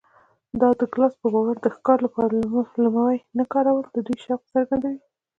د 0.59 0.61
ډاګلاس 0.79 1.13
په 1.21 1.27
باور 1.33 1.55
د 1.61 1.67
ښکار 1.75 1.97
لپاره 2.05 2.33
لومې 2.83 3.17
نه 3.37 3.43
کارول 3.53 3.85
د 3.91 3.97
دوی 4.05 4.17
شوق 4.25 4.41
څرګندوي 4.53 4.99